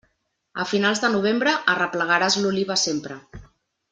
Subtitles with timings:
[0.63, 3.19] A finals de novembre, arreplegaràs l'oliva sempre.